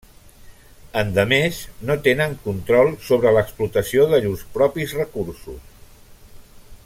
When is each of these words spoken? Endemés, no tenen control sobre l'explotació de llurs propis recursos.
Endemés, 1.01 1.59
no 1.89 1.97
tenen 2.07 2.33
control 2.47 2.89
sobre 3.09 3.35
l'explotació 3.37 4.09
de 4.15 4.23
llurs 4.25 4.45
propis 4.57 4.99
recursos. 5.03 5.63